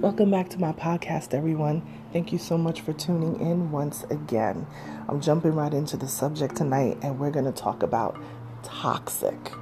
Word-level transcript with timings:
Welcome 0.00 0.30
back 0.30 0.48
to 0.48 0.58
my 0.58 0.72
podcast, 0.72 1.34
everyone. 1.34 1.82
Thank 2.10 2.32
you 2.32 2.38
so 2.38 2.56
much 2.56 2.80
for 2.80 2.94
tuning 2.94 3.38
in 3.38 3.70
once 3.70 4.02
again. 4.04 4.66
I'm 5.06 5.20
jumping 5.20 5.54
right 5.54 5.74
into 5.74 5.98
the 5.98 6.08
subject 6.08 6.56
tonight, 6.56 6.96
and 7.02 7.20
we're 7.20 7.30
going 7.30 7.44
to 7.44 7.52
talk 7.52 7.82
about 7.82 8.18
toxic. 8.62 9.52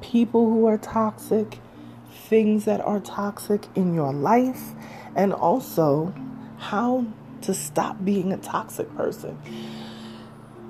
People 0.00 0.48
who 0.48 0.66
are 0.66 0.78
toxic, 0.78 1.58
things 2.08 2.66
that 2.66 2.82
are 2.82 3.00
toxic 3.00 3.66
in 3.74 3.94
your 3.94 4.12
life, 4.12 4.62
and 5.16 5.32
also 5.32 6.14
how 6.58 7.06
to 7.42 7.52
stop 7.52 8.04
being 8.04 8.32
a 8.32 8.36
toxic 8.36 8.94
person. 8.94 9.36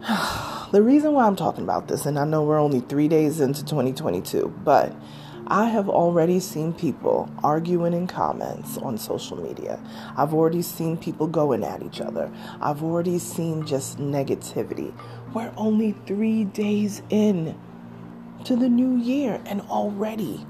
the 0.73 0.81
reason 0.81 1.13
why 1.13 1.27
I'm 1.27 1.37
talking 1.37 1.65
about 1.65 1.89
this, 1.89 2.07
and 2.07 2.19
I 2.19 2.25
know 2.25 2.43
we're 2.43 2.59
only 2.59 2.81
three 2.81 3.09
days 3.09 3.39
into 3.39 3.67
2022, 3.67 4.49
but 4.65 4.97
I 5.47 5.67
have 5.67 5.91
already 5.91 6.41
seen 6.41 6.73
people 6.73 7.29
arguing 7.43 7.93
in 7.93 8.07
comments 8.07 8.79
on 8.79 8.97
social 8.97 9.37
media. 9.37 9.79
I've 10.17 10.33
already 10.33 10.63
seen 10.63 10.97
people 10.97 11.27
going 11.27 11.63
at 11.63 11.83
each 11.83 12.01
other. 12.01 12.31
I've 12.63 12.83
already 12.83 13.19
seen 13.19 13.67
just 13.67 13.99
negativity. 13.99 14.95
We're 15.35 15.53
only 15.59 15.93
three 16.07 16.45
days 16.45 17.03
in 17.11 17.59
to 18.45 18.57
the 18.57 18.71
new 18.71 18.97
year, 18.97 19.43
and 19.45 19.61
already 19.63 20.47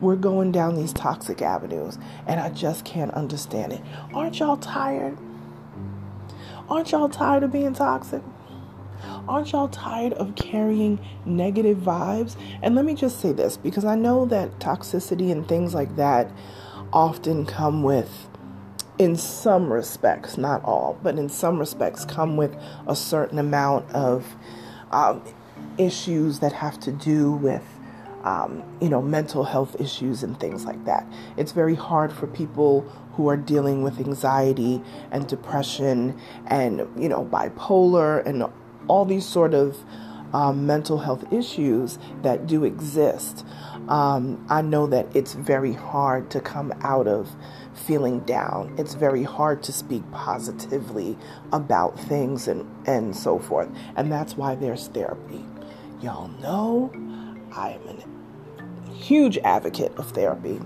we're 0.00 0.16
going 0.16 0.52
down 0.52 0.74
these 0.74 0.92
toxic 0.92 1.40
avenues, 1.40 1.96
and 2.26 2.38
I 2.38 2.50
just 2.50 2.84
can't 2.84 3.12
understand 3.12 3.72
it. 3.72 3.80
Aren't 4.12 4.38
y'all 4.38 4.58
tired? 4.58 5.16
Aren't 6.68 6.92
y'all 6.92 7.08
tired 7.08 7.42
of 7.42 7.52
being 7.52 7.72
toxic? 7.72 8.22
Aren't 9.28 9.52
y'all 9.52 9.68
tired 9.68 10.12
of 10.14 10.34
carrying 10.34 10.98
negative 11.24 11.78
vibes? 11.78 12.36
And 12.62 12.74
let 12.74 12.84
me 12.84 12.94
just 12.94 13.20
say 13.20 13.32
this 13.32 13.56
because 13.56 13.84
I 13.84 13.94
know 13.94 14.26
that 14.26 14.58
toxicity 14.58 15.30
and 15.30 15.46
things 15.46 15.74
like 15.74 15.96
that 15.96 16.30
often 16.92 17.46
come 17.46 17.82
with, 17.82 18.28
in 18.98 19.16
some 19.16 19.72
respects, 19.72 20.38
not 20.38 20.64
all, 20.64 20.98
but 21.02 21.18
in 21.18 21.28
some 21.28 21.58
respects, 21.58 22.04
come 22.04 22.36
with 22.36 22.56
a 22.86 22.96
certain 22.96 23.38
amount 23.38 23.90
of 23.92 24.36
um, 24.90 25.22
issues 25.76 26.38
that 26.38 26.52
have 26.52 26.78
to 26.80 26.92
do 26.92 27.32
with. 27.32 27.62
Um, 28.24 28.64
you 28.80 28.88
know, 28.88 29.00
mental 29.00 29.44
health 29.44 29.80
issues 29.80 30.24
and 30.24 30.40
things 30.40 30.64
like 30.64 30.84
that. 30.84 31.06
It's 31.36 31.52
very 31.52 31.76
hard 31.76 32.12
for 32.12 32.26
people 32.26 32.80
who 33.12 33.28
are 33.28 33.36
dealing 33.36 33.84
with 33.84 34.00
anxiety 34.00 34.82
and 35.12 35.28
depression 35.28 36.20
and, 36.48 36.88
you 36.98 37.08
know, 37.08 37.24
bipolar 37.24 38.26
and 38.26 38.44
all 38.88 39.04
these 39.04 39.26
sort 39.26 39.54
of 39.54 39.76
um, 40.32 40.66
mental 40.66 40.98
health 40.98 41.32
issues 41.32 41.98
that 42.22 42.46
do 42.46 42.64
exist. 42.64 43.44
Um, 43.88 44.44
I 44.48 44.62
know 44.62 44.86
that 44.88 45.06
it's 45.14 45.34
very 45.34 45.72
hard 45.72 46.30
to 46.30 46.40
come 46.40 46.72
out 46.82 47.06
of 47.06 47.34
feeling 47.74 48.20
down. 48.20 48.74
It's 48.78 48.94
very 48.94 49.22
hard 49.22 49.62
to 49.64 49.72
speak 49.72 50.02
positively 50.10 51.16
about 51.52 51.98
things 52.00 52.48
and, 52.48 52.66
and 52.86 53.14
so 53.16 53.38
forth. 53.38 53.68
And 53.96 54.10
that's 54.10 54.36
why 54.36 54.56
there's 54.56 54.88
therapy. 54.88 55.44
Y'all 56.00 56.28
know 56.40 56.92
I 57.52 57.70
am 57.70 57.88
a 57.88 58.92
huge 58.92 59.38
advocate 59.38 59.96
of 59.96 60.10
therapy 60.10 60.60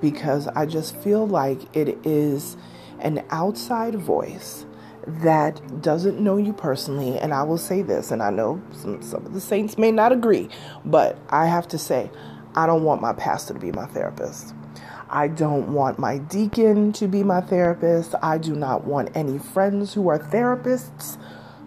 because 0.00 0.48
I 0.48 0.66
just 0.66 0.96
feel 0.96 1.26
like 1.26 1.76
it 1.76 1.98
is 2.04 2.56
an 2.98 3.24
outside 3.30 3.94
voice 3.94 4.64
that 5.06 5.82
doesn't 5.82 6.20
know 6.20 6.36
you 6.36 6.52
personally, 6.52 7.18
and 7.18 7.34
I 7.34 7.42
will 7.42 7.58
say 7.58 7.82
this, 7.82 8.10
and 8.10 8.22
I 8.22 8.30
know 8.30 8.60
some, 8.72 9.02
some 9.02 9.26
of 9.26 9.34
the 9.34 9.40
saints 9.40 9.78
may 9.78 9.92
not 9.92 10.12
agree, 10.12 10.48
but 10.84 11.18
I 11.30 11.46
have 11.46 11.68
to 11.68 11.78
say, 11.78 12.10
I 12.54 12.66
don't 12.66 12.84
want 12.84 13.02
my 13.02 13.12
pastor 13.12 13.54
to 13.54 13.60
be 13.60 13.72
my 13.72 13.86
therapist. 13.86 14.54
I 15.10 15.28
don't 15.28 15.72
want 15.72 15.98
my 15.98 16.18
deacon 16.18 16.92
to 16.94 17.06
be 17.06 17.22
my 17.22 17.40
therapist. 17.40 18.14
I 18.22 18.38
do 18.38 18.54
not 18.54 18.84
want 18.84 19.14
any 19.14 19.38
friends 19.38 19.94
who 19.94 20.08
are 20.08 20.18
therapists 20.18 21.18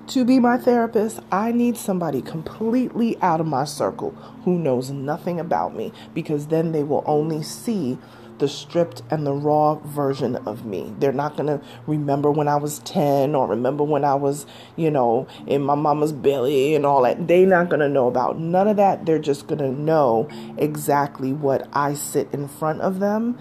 to 0.07 0.25
be 0.25 0.39
my 0.39 0.57
therapist. 0.57 1.19
I 1.31 1.51
need 1.51 1.77
somebody 1.77 2.21
completely 2.21 3.17
out 3.21 3.39
of 3.39 3.47
my 3.47 3.65
circle 3.65 4.11
who 4.43 4.57
knows 4.57 4.89
nothing 4.89 5.39
about 5.39 5.75
me 5.75 5.93
because 6.13 6.47
then 6.47 6.71
they 6.71 6.83
will 6.83 7.03
only 7.05 7.43
see 7.43 7.97
the 8.39 8.47
stripped 8.47 9.01
and 9.09 9.25
the 9.25 9.33
raw 9.33 9.75
version 9.75 10.35
of 10.37 10.65
me. 10.65 10.93
They're 10.99 11.11
not 11.11 11.35
going 11.37 11.47
to 11.47 11.61
remember 11.85 12.31
when 12.31 12.47
I 12.47 12.55
was 12.57 12.79
10 12.79 13.35
or 13.35 13.47
remember 13.47 13.83
when 13.83 14.03
I 14.03 14.15
was, 14.15 14.45
you 14.75 14.91
know, 14.91 15.27
in 15.45 15.61
my 15.61 15.75
mama's 15.75 16.13
belly 16.13 16.75
and 16.75 16.85
all 16.85 17.03
that. 17.03 17.27
They're 17.27 17.47
not 17.47 17.69
going 17.69 17.79
to 17.79 17.89
know 17.89 18.07
about 18.07 18.39
none 18.39 18.67
of 18.67 18.77
that. 18.77 19.05
They're 19.05 19.19
just 19.19 19.47
going 19.47 19.59
to 19.59 19.71
know 19.71 20.27
exactly 20.57 21.33
what 21.33 21.67
I 21.73 21.93
sit 21.93 22.29
in 22.33 22.47
front 22.47 22.81
of 22.81 22.99
them. 22.99 23.37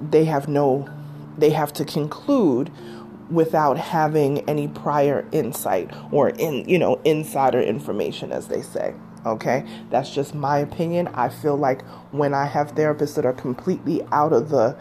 They 0.00 0.24
have 0.26 0.48
no, 0.48 0.88
they 1.36 1.50
have 1.50 1.72
to 1.74 1.84
conclude 1.84 2.70
without 3.30 3.76
having 3.76 4.48
any 4.48 4.68
prior 4.68 5.26
insight 5.32 5.90
or 6.10 6.30
in, 6.30 6.68
you 6.68 6.78
know, 6.78 7.00
insider 7.04 7.60
information, 7.60 8.32
as 8.32 8.48
they 8.48 8.62
say. 8.62 8.94
Okay, 9.26 9.64
that's 9.90 10.10
just 10.10 10.34
my 10.34 10.58
opinion. 10.58 11.08
I 11.08 11.28
feel 11.28 11.56
like 11.56 11.82
when 12.12 12.34
I 12.34 12.46
have 12.46 12.74
therapists 12.74 13.16
that 13.16 13.26
are 13.26 13.32
completely 13.32 14.02
out 14.12 14.32
of 14.32 14.48
the, 14.48 14.76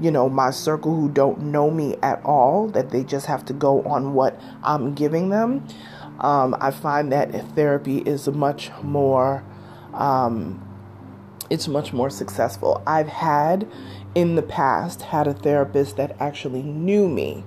you 0.00 0.10
know, 0.10 0.28
my 0.28 0.50
circle 0.50 0.94
who 0.94 1.08
don't 1.08 1.40
know 1.40 1.70
me 1.70 1.96
at 2.02 2.22
all, 2.24 2.66
that 2.68 2.90
they 2.90 3.04
just 3.04 3.26
have 3.26 3.44
to 3.46 3.52
go 3.52 3.82
on 3.82 4.14
what 4.14 4.38
I'm 4.64 4.94
giving 4.94 5.28
them, 5.30 5.66
um, 6.18 6.56
I 6.60 6.70
find 6.70 7.12
that 7.12 7.32
therapy 7.54 7.98
is 7.98 8.28
much 8.28 8.70
more, 8.82 9.44
um, 9.94 10.66
it's 11.48 11.68
much 11.68 11.92
more 11.92 12.10
successful. 12.10 12.82
I've 12.86 13.08
had 13.08 13.68
in 14.14 14.34
the 14.34 14.42
past 14.42 15.02
had 15.02 15.26
a 15.26 15.34
therapist 15.34 15.96
that 15.96 16.16
actually 16.20 16.62
knew 16.62 17.08
me 17.08 17.44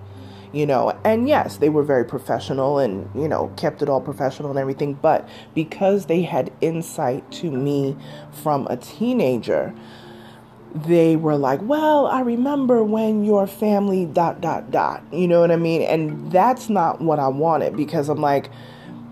you 0.53 0.65
know. 0.65 0.97
And 1.03 1.27
yes, 1.27 1.57
they 1.57 1.67
were 1.67 1.83
very 1.83 2.05
professional 2.05 2.79
and, 2.79 3.09
you 3.13 3.27
know, 3.27 3.51
kept 3.57 3.81
it 3.81 3.89
all 3.89 3.99
professional 3.99 4.49
and 4.49 4.59
everything. 4.59 4.93
But 4.93 5.27
because 5.53 6.05
they 6.05 6.21
had 6.21 6.53
insight 6.61 7.29
to 7.33 7.51
me 7.51 7.97
from 8.31 8.67
a 8.67 8.77
teenager, 8.77 9.73
they 10.73 11.15
were 11.15 11.35
like, 11.35 11.59
well, 11.63 12.07
I 12.07 12.21
remember 12.21 12.83
when 12.83 13.25
your 13.25 13.45
family 13.45 14.05
dot 14.05 14.41
dot 14.41 14.71
dot. 14.71 15.03
You 15.11 15.27
know 15.27 15.41
what 15.41 15.51
I 15.51 15.57
mean? 15.57 15.81
And 15.81 16.31
that's 16.31 16.69
not 16.69 17.01
what 17.01 17.19
I 17.19 17.27
wanted 17.27 17.75
because 17.75 18.09
I'm 18.09 18.21
like, 18.21 18.49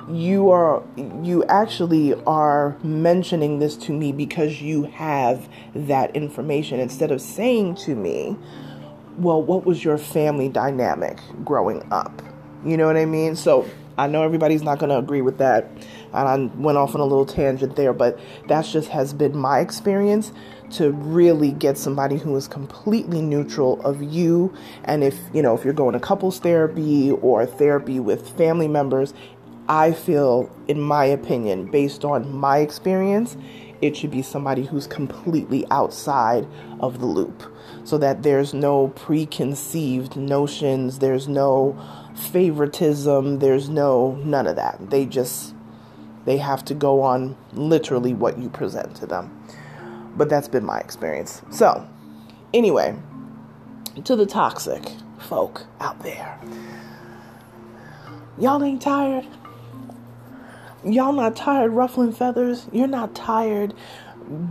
you 0.10 0.50
are 0.50 0.84
you 1.22 1.44
actually 1.46 2.14
are 2.26 2.76
mentioning 2.84 3.60
this 3.60 3.78
to 3.78 3.94
me 3.94 4.12
because 4.12 4.62
you 4.62 4.84
have 4.84 5.48
that 5.74 6.14
information 6.16 6.80
instead 6.80 7.12
of 7.12 7.22
saying 7.22 7.76
to 7.76 7.96
me 7.96 8.36
well, 9.18 9.42
what 9.42 9.66
was 9.66 9.84
your 9.84 9.98
family 9.98 10.50
dynamic 10.50 11.20
growing 11.44 11.86
up? 11.92 12.22
You 12.66 12.78
know 12.78 12.88
what 12.88 12.98
I 12.98 13.06
mean? 13.06 13.36
So 13.36 13.68
I 13.98 14.08
know 14.08 14.24
everybody's 14.24 14.64
not 14.64 14.80
going 14.80 14.90
to 14.90 14.98
agree 14.98 15.22
with 15.22 15.38
that. 15.40 15.70
And 16.14 16.28
I 16.28 16.56
went 16.58 16.78
off 16.78 16.96
on 16.96 17.02
a 17.02 17.06
little 17.06 17.26
tangent 17.26 17.76
there, 17.76 17.94
but 17.94 18.20
that's 18.48 18.72
just 18.72 18.90
has 18.90 19.14
been 19.14 19.38
my 19.38 19.60
experience 19.60 20.32
to 20.72 20.92
really 20.92 21.52
get 21.52 21.78
somebody 21.78 22.18
who 22.18 22.36
is 22.36 22.48
completely 22.48 23.22
neutral 23.22 23.82
of 23.82 24.02
you. 24.02 24.54
And 24.86 25.04
if, 25.04 25.18
you 25.34 25.42
know, 25.42 25.56
if 25.56 25.64
you're 25.64 25.74
going 25.74 25.94
to 25.94 26.00
couples 26.00 26.40
therapy 26.40 27.12
or 27.12 27.46
therapy 27.46 28.00
with 28.00 28.30
family 28.38 28.68
members, 28.68 29.14
I 29.68 29.92
feel, 29.92 30.50
in 30.68 30.80
my 30.80 31.06
opinion, 31.06 31.70
based 31.70 32.04
on 32.04 32.34
my 32.34 32.60
experience, 32.60 33.38
it 33.82 33.98
should 33.98 34.12
be 34.12 34.22
somebody 34.22 34.66
who's 34.66 34.88
completely 34.88 35.66
outside 35.72 36.48
of 36.80 37.00
the 37.00 37.06
loop 37.06 37.44
so 37.84 37.98
that 37.98 38.24
there's 38.24 38.54
no 38.54 38.90
preconceived 38.90 40.16
notions, 40.16 41.00
there's 41.00 41.28
no 41.28 41.78
favoritism, 42.16 43.40
there's 43.40 43.70
no 43.70 44.14
none 44.24 44.48
of 44.48 44.56
that. 44.56 44.90
They 44.90 45.06
just 45.06 45.56
they 46.26 46.38
have 46.38 46.64
to 46.66 46.74
go 46.74 47.02
on 47.02 47.36
literally 47.54 48.14
what 48.14 48.38
you 48.38 48.50
present 48.50 48.96
to 48.98 49.08
them. 49.08 49.36
But 50.16 50.30
that's 50.30 50.48
been 50.48 50.66
my 50.66 50.80
experience. 50.80 51.42
So, 51.50 51.88
anyway, 52.54 52.96
to 54.04 54.16
the 54.16 54.26
toxic 54.26 54.84
folk 55.20 55.66
out 55.80 56.02
there. 56.04 56.38
Y'all 58.38 58.64
ain't 58.64 58.82
tired? 58.82 59.26
Y'all 60.84 61.14
not 61.14 61.36
tired 61.36 61.72
ruffling 61.72 62.12
feathers? 62.12 62.68
You're 62.72 62.88
not 62.88 63.14
tired 63.14 63.74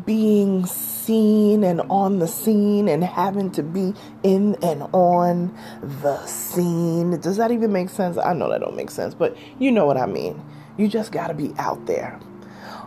being 0.04 0.66
seen 0.66 1.64
and 1.64 1.80
on 1.90 2.18
the 2.18 2.28
scene 2.28 2.88
and 2.88 3.02
having 3.02 3.50
to 3.52 3.62
be 3.62 3.94
in 4.22 4.56
and 4.62 4.82
on 4.92 5.56
the 6.02 6.24
scene. 6.26 7.18
Does 7.20 7.36
that 7.38 7.50
even 7.50 7.72
make 7.72 7.88
sense? 7.88 8.16
I 8.16 8.32
know 8.34 8.48
that 8.50 8.60
don't 8.60 8.76
make 8.76 8.90
sense, 8.90 9.14
but 9.14 9.36
you 9.58 9.72
know 9.72 9.86
what 9.86 9.96
I 9.96 10.06
mean. 10.06 10.40
You 10.76 10.86
just 10.86 11.12
got 11.12 11.28
to 11.28 11.34
be 11.34 11.52
out 11.58 11.86
there. 11.86 12.20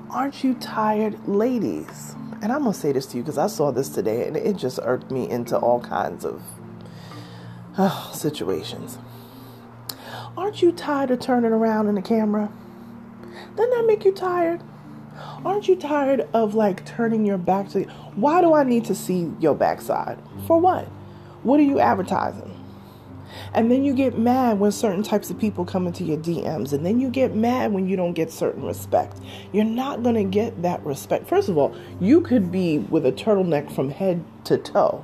Aren't 0.09 0.43
you 0.43 0.53
tired, 0.55 1.27
ladies? 1.27 2.15
And 2.41 2.51
I'm 2.51 2.61
going 2.61 2.73
to 2.73 2.79
say 2.79 2.91
this 2.91 3.05
to 3.07 3.17
you 3.17 3.23
because 3.23 3.37
I 3.37 3.47
saw 3.47 3.71
this 3.71 3.89
today 3.89 4.27
and 4.27 4.37
it 4.37 4.55
just 4.55 4.79
irked 4.83 5.11
me 5.11 5.29
into 5.29 5.57
all 5.57 5.79
kinds 5.81 6.23
of 6.23 6.41
uh, 7.77 8.11
situations. 8.11 8.99
Aren't 10.37 10.61
you 10.61 10.71
tired 10.71 11.11
of 11.11 11.19
turning 11.19 11.51
around 11.51 11.87
in 11.87 11.95
the 11.95 12.01
camera? 12.01 12.51
Doesn't 13.55 13.71
that 13.71 13.85
make 13.85 14.05
you 14.05 14.11
tired? 14.11 14.61
Aren't 15.45 15.67
you 15.67 15.75
tired 15.75 16.27
of 16.33 16.55
like 16.55 16.85
turning 16.85 17.25
your 17.25 17.37
back 17.37 17.69
to 17.69 17.83
why 18.15 18.41
do 18.41 18.53
I 18.53 18.63
need 18.63 18.85
to 18.85 18.95
see 18.95 19.31
your 19.39 19.53
backside? 19.53 20.17
For 20.47 20.59
what? 20.59 20.85
What 21.43 21.59
are 21.59 21.63
you 21.63 21.79
advertising? 21.79 22.49
And 23.53 23.69
then 23.69 23.83
you 23.83 23.93
get 23.93 24.17
mad 24.17 24.59
when 24.59 24.71
certain 24.71 25.03
types 25.03 25.29
of 25.29 25.39
people 25.39 25.65
come 25.65 25.85
into 25.85 26.03
your 26.03 26.17
DMs. 26.17 26.73
And 26.73 26.85
then 26.85 26.99
you 26.99 27.09
get 27.09 27.35
mad 27.35 27.73
when 27.73 27.87
you 27.87 27.95
don't 27.95 28.13
get 28.13 28.31
certain 28.31 28.63
respect. 28.63 29.19
You're 29.51 29.65
not 29.65 30.03
going 30.03 30.15
to 30.15 30.23
get 30.23 30.61
that 30.63 30.83
respect. 30.85 31.27
First 31.27 31.49
of 31.49 31.57
all, 31.57 31.75
you 31.99 32.21
could 32.21 32.51
be 32.51 32.79
with 32.79 33.05
a 33.05 33.11
turtleneck 33.11 33.71
from 33.71 33.89
head 33.89 34.23
to 34.45 34.57
toe, 34.57 35.03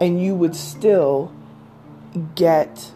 and 0.00 0.22
you 0.22 0.34
would 0.34 0.54
still 0.56 1.32
get 2.34 2.92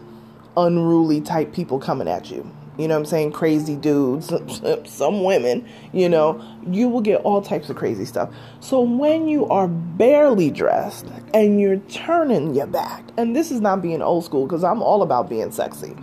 unruly 0.57 1.21
type 1.21 1.53
people 1.53 1.79
coming 1.79 2.07
at 2.07 2.31
you 2.31 2.49
you 2.79 2.87
know 2.87 2.95
I'm 2.95 3.05
saying, 3.05 3.33
crazy 3.33 3.75
dudes, 3.75 4.33
some 4.85 5.23
women, 5.23 5.67
you 5.91 6.07
know, 6.07 6.41
you 6.65 6.87
will 6.87 7.01
get 7.01 7.21
all 7.21 7.41
types 7.41 7.69
of 7.69 7.75
crazy 7.75 8.05
stuff. 8.05 8.33
So 8.61 8.81
when 8.81 9.27
you 9.27 9.45
are 9.47 9.67
barely 9.67 10.49
dressed 10.49 11.05
and 11.33 11.59
you're 11.59 11.77
turning 11.89 12.55
your 12.55 12.67
back, 12.67 13.03
and 13.17 13.35
this 13.35 13.51
is 13.51 13.59
not 13.59 13.81
being 13.81 14.01
old 14.01 14.23
school 14.23 14.45
because 14.45 14.63
I'm 14.63 14.81
all 14.81 15.01
about 15.01 15.29
being 15.29 15.51
sexy. 15.51 15.95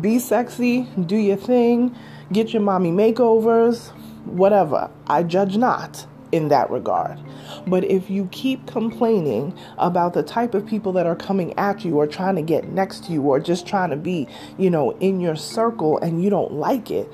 Be 0.00 0.18
sexy, 0.18 0.88
do 1.04 1.16
your 1.16 1.36
thing, 1.36 1.94
get 2.32 2.52
your 2.52 2.62
mommy 2.62 2.92
makeovers, 2.92 3.90
whatever. 4.24 4.88
I 5.08 5.24
judge 5.24 5.56
not 5.56 6.06
in 6.32 6.48
that 6.48 6.70
regard. 6.70 7.18
But 7.66 7.84
if 7.84 8.10
you 8.10 8.28
keep 8.32 8.66
complaining 8.66 9.56
about 9.78 10.14
the 10.14 10.22
type 10.22 10.54
of 10.54 10.66
people 10.66 10.92
that 10.94 11.06
are 11.06 11.14
coming 11.14 11.56
at 11.58 11.84
you 11.84 11.96
or 11.98 12.06
trying 12.06 12.36
to 12.36 12.42
get 12.42 12.68
next 12.68 13.04
to 13.04 13.12
you 13.12 13.22
or 13.22 13.38
just 13.38 13.66
trying 13.66 13.90
to 13.90 13.96
be, 13.96 14.26
you 14.58 14.70
know, 14.70 14.92
in 14.98 15.20
your 15.20 15.36
circle 15.36 15.98
and 15.98 16.22
you 16.24 16.30
don't 16.30 16.52
like 16.52 16.90
it, 16.90 17.10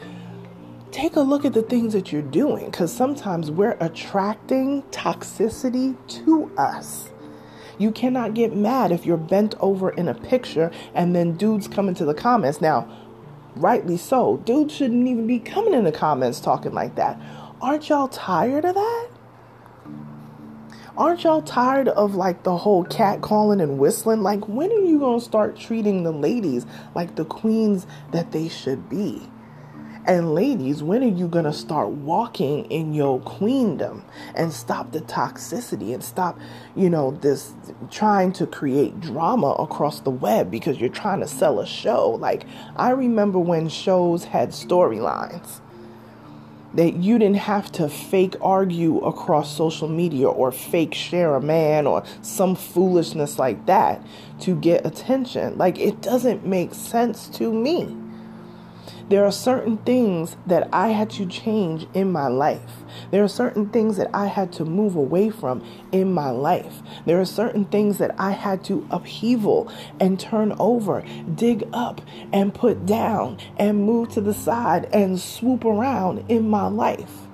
take 0.91 1.17
a 1.17 1.21
look 1.21 1.45
at 1.45 1.53
the 1.53 1.63
things 1.63 1.93
that 1.93 2.13
you're 2.13 2.23
doing 2.23 2.67
because 2.67 2.93
sometimes 2.93 3.51
we're 3.51 3.77
attracting 3.81 4.83
toxicity 4.85 5.97
to 6.09 6.51
us. 6.57 7.11
You 7.79 7.93
cannot 7.93 8.35
get 8.35 8.57
mad 8.57 8.91
if 8.91 9.07
you're 9.07 9.17
bent 9.17 9.55
over 9.61 9.91
in 9.91 10.09
a 10.09 10.15
picture 10.15 10.71
and 10.95 11.15
then 11.15 11.37
dudes 11.37 11.69
come 11.69 11.89
into 11.89 12.05
the 12.05 12.15
comments. 12.15 12.61
Now, 12.61 12.89
rightly 13.55 13.97
so, 13.97 14.39
dudes 14.39 14.75
shouldn't 14.75 15.07
even 15.07 15.27
be 15.27 15.39
coming 15.39 15.75
in 15.75 15.85
the 15.85 15.93
comments 15.93 16.41
talking 16.41 16.73
like 16.73 16.97
that. 16.97 17.21
Aren't 17.61 17.89
y'all 17.89 18.09
tired 18.09 18.65
of 18.65 18.75
that? 18.75 19.08
Aren't 20.99 21.23
y'all 21.23 21.43
tired 21.43 21.87
of 21.87 22.17
like 22.17 22.43
the 22.43 22.57
whole 22.57 22.83
cat 22.83 23.21
calling 23.21 23.61
and 23.61 23.79
whistling? 23.79 24.25
Like, 24.25 24.49
when 24.49 24.73
are 24.73 24.85
you 24.85 24.99
to 24.99 25.21
start 25.21 25.57
treating 25.57 26.03
the 26.03 26.11
ladies 26.11 26.67
like 26.97 27.15
the 27.15 27.25
queens 27.25 27.87
that 28.11 28.33
they 28.33 28.49
should 28.49 28.89
be? 28.89 29.23
And 30.07 30.35
ladies, 30.35 30.83
when 30.83 31.05
are 31.05 31.17
you 31.17 31.29
going 31.29 31.45
to 31.45 31.53
start 31.53 31.91
walking 31.91 32.65
in 32.65 32.95
your 32.95 33.21
queendom 33.21 34.05
and 34.35 34.53
stop 34.53 34.91
the 34.91 35.01
toxicity 35.03 35.95
and 35.95 36.03
stop, 36.03 36.37
you 36.75 36.91
know, 36.91 37.13
this 37.13 37.53
trying 37.93 38.33
to 38.33 38.47
create 38.49 39.01
drama 39.01 39.53
across 39.53 40.01
the 40.01 40.11
web 40.11 40.51
because 40.51 40.81
you're 40.81 40.89
trying 40.89 41.21
to 41.21 41.29
sell 41.29 41.61
a 41.61 41.67
show? 41.67 42.11
Like, 42.11 42.45
I 42.75 42.91
remember 42.91 43.39
when 43.39 43.69
shows 43.69 44.25
had 44.25 44.49
storylines 44.49 45.61
that 46.79 46.95
you 46.95 47.19
didn't 47.19 47.39
have 47.39 47.73
to 47.73 47.89
fake 47.89 48.37
argue 48.41 49.01
across 49.01 49.53
social 49.57 49.89
media 49.89 50.29
or 50.29 50.53
fake 50.53 50.95
share 50.95 51.35
a 51.35 51.41
man 51.41 51.89
or 51.89 52.05
some 52.23 52.55
foolishness 52.55 53.37
like 53.37 53.67
that 53.67 54.01
to 54.39 54.55
get 54.55 54.87
attention. 54.87 55.59
Like, 55.59 55.77
it 55.81 56.01
doesn't 56.01 56.47
make 56.47 56.73
sense 56.75 57.27
to 57.31 57.53
me. 57.53 57.97
There 59.09 59.25
are 59.25 59.33
certain 59.33 59.79
things 59.79 60.37
that 60.47 60.69
I 60.71 60.89
had 60.89 61.09
to 61.11 61.25
change 61.25 61.87
in 61.95 62.13
my 62.13 62.29
life. 62.29 62.85
There 63.11 63.25
are 63.25 63.29
certain 63.29 63.71
things 63.71 63.97
that 63.97 64.11
I 64.13 64.27
had 64.27 64.53
to 64.55 64.67
move 64.67 64.97
away 64.97 65.31
from 65.31 65.65
in 65.93 66.13
my 66.13 66.29
life. 66.29 66.83
There 67.07 67.19
are 67.19 67.25
certain 67.25 67.65
things 67.65 67.97
that 67.99 68.15
I 68.19 68.33
had 68.33 68.63
to 68.65 68.87
upheaval 68.91 69.73
and 69.99 70.21
turn 70.21 70.55
over, 70.59 71.03
dig 71.35 71.67
up 71.73 72.03
and 72.35 72.53
put 72.53 72.85
down, 72.85 73.39
and 73.57 73.87
move 73.87 74.11
to 74.11 74.21
the 74.21 74.35
side 74.35 74.91
and 74.93 75.19
swoop 75.19 75.65
around 75.65 76.25
in 76.29 76.51
my 76.51 76.67
life. 76.67 77.29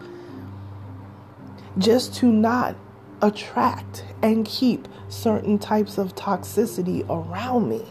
Just 1.77 2.15
to 2.17 2.31
not 2.31 2.77
attract 3.21 4.05
and 4.23 4.47
keep 4.47 4.87
certain 5.09 5.59
types 5.59 5.99
of 5.99 6.15
toxicity 6.15 7.05
around 7.09 7.69
me. 7.69 7.85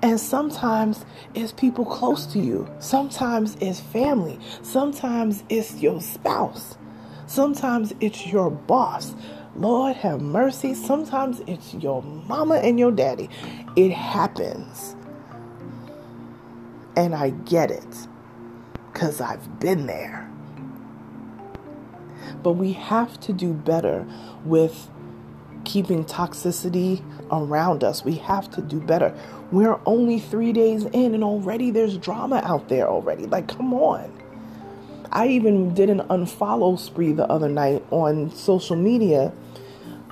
And 0.00 0.20
sometimes 0.20 1.04
it's 1.34 1.52
people 1.52 1.84
close 1.84 2.26
to 2.26 2.38
you. 2.38 2.68
Sometimes 2.78 3.56
it's 3.60 3.80
family. 3.80 4.38
Sometimes 4.62 5.42
it's 5.48 5.74
your 5.74 6.00
spouse. 6.00 6.76
Sometimes 7.26 7.92
it's 8.00 8.26
your 8.26 8.50
boss. 8.50 9.14
Lord 9.56 9.96
have 9.96 10.20
mercy. 10.20 10.74
Sometimes 10.74 11.42
it's 11.48 11.74
your 11.74 12.02
mama 12.02 12.56
and 12.56 12.78
your 12.78 12.92
daddy. 12.92 13.28
It 13.74 13.90
happens. 13.90 14.94
And 16.96 17.14
I 17.14 17.30
get 17.30 17.70
it 17.70 18.08
because 18.92 19.20
I've 19.20 19.58
been 19.58 19.86
there. 19.86 20.30
But 22.42 22.52
we 22.52 22.72
have 22.72 23.18
to 23.20 23.32
do 23.32 23.52
better 23.52 24.06
with 24.44 24.88
keeping 25.68 26.04
toxicity 26.04 27.02
around 27.30 27.84
us. 27.84 28.04
We 28.04 28.14
have 28.16 28.50
to 28.52 28.62
do 28.62 28.80
better. 28.80 29.14
We're 29.52 29.78
only 29.86 30.18
three 30.18 30.52
days 30.52 30.84
in, 30.86 31.14
and 31.14 31.22
already 31.22 31.70
there's 31.70 31.96
drama 31.96 32.40
out 32.44 32.68
there 32.68 32.88
already. 32.88 33.26
Like, 33.26 33.46
come 33.48 33.72
on. 33.74 34.12
I 35.12 35.28
even 35.28 35.74
did 35.74 35.90
an 35.90 36.00
unfollow 36.00 36.78
spree 36.78 37.12
the 37.12 37.26
other 37.30 37.48
night 37.48 37.84
on 37.90 38.30
social 38.34 38.76
media 38.76 39.32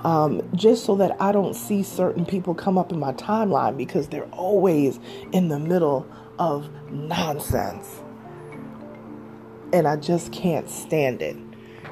um, 0.03 0.47
just 0.55 0.85
so 0.85 0.95
that 0.95 1.19
I 1.19 1.31
don't 1.31 1.55
see 1.55 1.83
certain 1.83 2.25
people 2.25 2.53
come 2.53 2.77
up 2.77 2.91
in 2.91 2.99
my 2.99 3.13
timeline 3.13 3.77
because 3.77 4.07
they're 4.07 4.29
always 4.31 4.99
in 5.31 5.49
the 5.49 5.59
middle 5.59 6.07
of 6.39 6.69
nonsense. 6.91 8.01
And 9.73 9.87
I 9.87 9.97
just 9.97 10.31
can't 10.31 10.69
stand 10.69 11.21
it, 11.21 11.35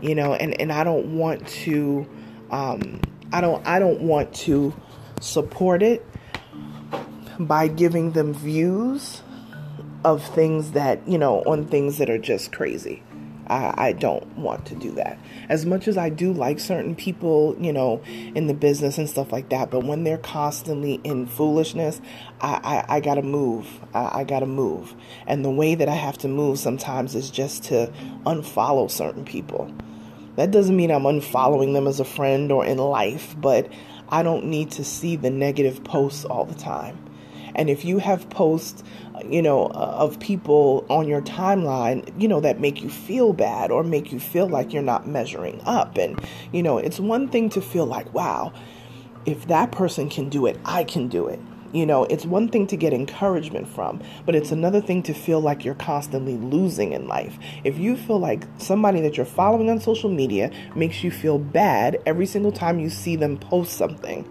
you 0.02 0.16
know, 0.16 0.34
and, 0.34 0.60
and 0.62 0.72
I 0.72 0.84
don't 0.84 1.18
want 1.18 1.46
to, 1.48 2.08
um, 2.52 3.02
I 3.36 3.42
don't, 3.42 3.68
I 3.68 3.80
don't 3.80 4.00
want 4.04 4.34
to 4.46 4.74
support 5.20 5.84
it 5.84 6.06
by 7.38 7.68
giving 7.68 8.14
them 8.14 8.34
views 8.34 9.24
of 10.06 10.24
things 10.24 10.72
that, 10.72 11.06
you 11.06 11.18
know, 11.18 11.42
on 11.42 11.68
things 11.68 11.98
that 11.98 12.10
are 12.10 12.18
just 12.18 12.54
crazy. 12.54 13.04
I, 13.48 13.90
I, 13.90 13.92
don't 13.92 14.26
want 14.38 14.66
to 14.68 14.76
do 14.76 14.92
that. 14.94 15.20
As 15.50 15.66
much 15.66 15.90
as 15.90 15.98
I 15.98 16.10
do 16.10 16.32
like 16.32 16.62
certain 16.62 16.96
people, 16.96 17.58
you 17.60 17.74
know, 17.74 18.02
in 18.08 18.48
the 18.48 18.54
business 18.54 18.98
and 18.98 19.10
stuff 19.10 19.34
like 19.34 19.50
that, 19.50 19.70
but 19.70 19.84
when 19.84 20.06
they're 20.06 20.18
constantly 20.18 21.02
in 21.04 21.28
foolishness, 21.28 22.00
I, 22.40 22.86
I, 22.90 22.96
I 22.96 23.00
gotta 23.02 23.22
move. 23.22 23.68
I, 23.94 24.22
I 24.22 24.24
gotta 24.24 24.46
move. 24.46 24.96
And 25.28 25.44
the 25.44 25.52
way 25.52 25.76
that 25.76 25.90
I 25.90 25.94
have 25.94 26.18
to 26.20 26.30
move 26.30 26.58
sometimes 26.58 27.16
is 27.16 27.30
just 27.30 27.66
to 27.66 27.92
unfollow 28.26 28.90
certain 28.90 29.26
people. 29.26 29.76
That 30.36 30.52
doesn't 30.52 30.76
mean 30.76 30.92
I'm 30.92 31.04
unfollowing 31.04 31.74
them 31.74 31.88
as 31.88 32.00
a 32.00 32.06
friend 32.06 32.52
or 32.52 32.66
in 32.66 32.78
life, 32.78 33.36
but 33.40 33.70
I 34.10 34.24
don't 34.24 34.46
need 34.46 34.72
to 34.72 34.84
see 34.84 35.16
the 35.16 35.30
negative 35.30 35.84
posts 35.84 36.26
all 36.26 36.46
the 36.46 36.56
time. 36.56 36.98
And 37.56 37.70
if 37.70 37.86
you 37.86 38.00
have 38.00 38.30
posts, 38.30 38.84
you 39.30 39.42
know, 39.42 39.68
uh, 39.68 39.96
of 39.98 40.20
people 40.20 40.86
on 40.90 41.08
your 41.08 41.22
timeline, 41.22 42.14
you 42.22 42.28
know, 42.28 42.42
that 42.42 42.60
make 42.60 42.82
you 42.82 42.90
feel 42.90 43.32
bad 43.32 43.72
or 43.72 43.82
make 43.84 44.12
you 44.12 44.20
feel 44.20 44.48
like 44.48 44.74
you're 44.74 44.84
not 44.84 45.08
measuring 45.08 45.62
up. 45.66 45.98
And, 45.98 46.20
you 46.52 46.62
know, 46.62 46.78
it's 46.78 47.00
one 47.00 47.30
thing 47.30 47.50
to 47.52 47.62
feel 47.62 47.86
like, 47.86 48.14
wow, 48.14 48.52
if 49.26 49.48
that 49.48 49.72
person 49.72 50.10
can 50.10 50.28
do 50.28 50.46
it, 50.46 50.60
I 50.66 50.84
can 50.84 51.08
do 51.08 51.28
it. 51.28 51.40
You 51.76 51.86
know, 51.86 52.06
it's 52.06 52.26
one 52.26 52.48
thing 52.48 52.68
to 52.68 52.78
get 52.78 52.94
encouragement 52.94 53.68
from, 53.68 54.02
but 54.26 54.34
it's 54.34 54.52
another 54.52 54.82
thing 54.82 55.04
to 55.04 55.14
feel 55.14 55.42
like 55.42 55.66
you're 55.66 55.76
constantly 55.76 56.38
losing 56.38 56.94
in 56.94 57.08
life. 57.08 57.38
If 57.66 57.78
you 57.78 57.98
feel 57.98 58.20
like 58.20 58.46
somebody 58.60 59.02
that 59.02 59.18
you're 59.18 59.26
following 59.26 59.70
on 59.70 59.82
social 59.82 60.10
media 60.10 60.52
makes 60.76 61.04
you 61.04 61.12
feel 61.12 61.38
bad 61.38 62.02
every 62.06 62.28
single 62.28 62.54
time 62.54 62.80
you 62.80 62.90
see 62.90 63.18
them 63.18 63.38
post 63.38 63.74
something, 63.74 64.26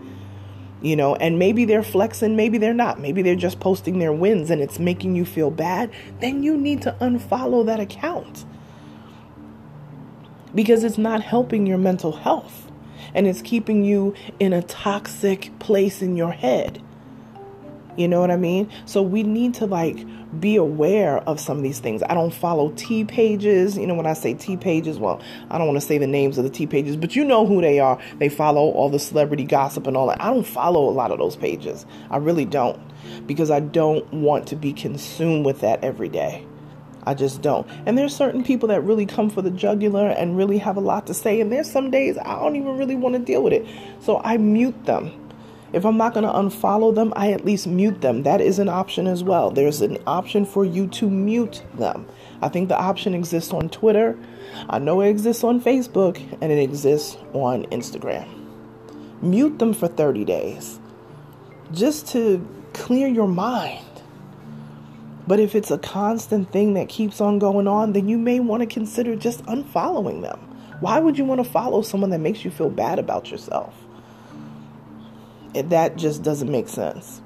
you 0.82 0.96
know, 0.96 1.16
and 1.16 1.38
maybe 1.38 1.66
they're 1.66 1.82
flexing, 1.82 2.36
maybe 2.36 2.58
they're 2.58 2.74
not. 2.74 2.98
Maybe 3.00 3.22
they're 3.22 3.36
just 3.36 3.60
posting 3.60 3.98
their 3.98 4.12
wins 4.12 4.50
and 4.50 4.62
it's 4.62 4.78
making 4.78 5.16
you 5.16 5.26
feel 5.26 5.50
bad, 5.50 5.92
then 6.20 6.42
you 6.42 6.56
need 6.56 6.82
to 6.82 6.96
unfollow 7.00 7.66
that 7.66 7.80
account. 7.80 8.46
because 10.54 10.84
it's 10.84 10.98
not 10.98 11.22
helping 11.22 11.66
your 11.66 11.78
mental 11.78 12.12
health 12.12 12.70
and 13.14 13.26
it's 13.26 13.42
keeping 13.42 13.84
you 13.84 14.14
in 14.40 14.52
a 14.52 14.62
toxic 14.62 15.50
place 15.58 16.02
in 16.02 16.16
your 16.16 16.32
head. 16.32 16.82
You 17.96 18.08
know 18.08 18.20
what 18.20 18.30
I 18.30 18.36
mean? 18.36 18.70
So 18.86 19.02
we 19.02 19.22
need 19.22 19.54
to 19.54 19.66
like 19.66 20.04
be 20.40 20.56
aware 20.56 21.18
of 21.28 21.38
some 21.38 21.58
of 21.58 21.62
these 21.62 21.78
things. 21.78 22.02
I 22.02 22.14
don't 22.14 22.34
follow 22.34 22.72
T 22.76 23.04
pages. 23.04 23.78
You 23.78 23.86
know, 23.86 23.94
when 23.94 24.06
I 24.06 24.14
say 24.14 24.34
T 24.34 24.56
pages, 24.56 24.98
well, 24.98 25.20
I 25.50 25.58
don't 25.58 25.66
want 25.66 25.80
to 25.80 25.86
say 25.86 25.98
the 25.98 26.06
names 26.06 26.38
of 26.38 26.44
the 26.44 26.50
T 26.50 26.66
pages, 26.66 26.96
but 26.96 27.14
you 27.14 27.24
know 27.24 27.46
who 27.46 27.60
they 27.60 27.78
are. 27.78 28.00
They 28.18 28.28
follow 28.28 28.70
all 28.70 28.90
the 28.90 28.98
celebrity 28.98 29.44
gossip 29.44 29.86
and 29.86 29.96
all 29.96 30.08
that. 30.08 30.20
I 30.20 30.30
don't 30.30 30.46
follow 30.46 30.88
a 30.88 30.90
lot 30.90 31.12
of 31.12 31.18
those 31.18 31.36
pages. 31.36 31.86
I 32.10 32.16
really 32.16 32.44
don't 32.44 32.80
because 33.26 33.50
I 33.50 33.60
don't 33.60 34.12
want 34.12 34.48
to 34.48 34.56
be 34.56 34.72
consumed 34.72 35.46
with 35.46 35.60
that 35.60 35.84
every 35.84 36.08
day. 36.08 36.46
I 37.06 37.14
just 37.14 37.42
don't. 37.42 37.66
And 37.86 37.98
there's 37.98 38.16
certain 38.16 38.42
people 38.42 38.68
that 38.68 38.80
really 38.80 39.06
come 39.06 39.28
for 39.28 39.42
the 39.42 39.50
jugular 39.50 40.08
and 40.08 40.36
really 40.36 40.58
have 40.58 40.76
a 40.76 40.80
lot 40.80 41.06
to 41.08 41.14
say. 41.14 41.40
And 41.40 41.52
there's 41.52 41.70
some 41.70 41.90
days 41.90 42.16
I 42.18 42.38
don't 42.40 42.56
even 42.56 42.78
really 42.78 42.96
want 42.96 43.14
to 43.14 43.18
deal 43.18 43.42
with 43.42 43.52
it. 43.52 43.66
So 44.00 44.20
I 44.24 44.38
mute 44.38 44.86
them. 44.86 45.23
If 45.74 45.84
I'm 45.84 45.96
not 45.96 46.14
going 46.14 46.24
to 46.24 46.32
unfollow 46.32 46.94
them, 46.94 47.12
I 47.16 47.32
at 47.32 47.44
least 47.44 47.66
mute 47.66 48.00
them. 48.00 48.22
That 48.22 48.40
is 48.40 48.60
an 48.60 48.68
option 48.68 49.08
as 49.08 49.24
well. 49.24 49.50
There's 49.50 49.80
an 49.80 49.98
option 50.06 50.46
for 50.46 50.64
you 50.64 50.86
to 50.86 51.10
mute 51.10 51.64
them. 51.74 52.06
I 52.40 52.48
think 52.48 52.68
the 52.68 52.78
option 52.78 53.12
exists 53.12 53.52
on 53.52 53.68
Twitter. 53.68 54.16
I 54.70 54.78
know 54.78 55.00
it 55.00 55.08
exists 55.08 55.42
on 55.42 55.60
Facebook 55.60 56.22
and 56.40 56.52
it 56.52 56.60
exists 56.60 57.16
on 57.32 57.64
Instagram. 57.66 58.28
Mute 59.20 59.58
them 59.58 59.74
for 59.74 59.88
30 59.88 60.24
days 60.24 60.78
just 61.72 62.06
to 62.10 62.46
clear 62.72 63.08
your 63.08 63.26
mind. 63.26 63.84
But 65.26 65.40
if 65.40 65.56
it's 65.56 65.72
a 65.72 65.78
constant 65.78 66.52
thing 66.52 66.74
that 66.74 66.88
keeps 66.88 67.20
on 67.20 67.40
going 67.40 67.66
on, 67.66 67.94
then 67.94 68.08
you 68.08 68.16
may 68.16 68.38
want 68.38 68.60
to 68.60 68.66
consider 68.66 69.16
just 69.16 69.44
unfollowing 69.46 70.22
them. 70.22 70.38
Why 70.78 71.00
would 71.00 71.18
you 71.18 71.24
want 71.24 71.42
to 71.42 71.50
follow 71.50 71.82
someone 71.82 72.10
that 72.10 72.20
makes 72.20 72.44
you 72.44 72.52
feel 72.52 72.70
bad 72.70 73.00
about 73.00 73.32
yourself? 73.32 73.74
That 75.54 75.96
just 75.96 76.22
doesn't 76.22 76.50
make 76.50 76.68
sense. 76.68 77.20